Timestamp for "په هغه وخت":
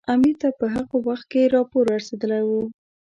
0.59-1.25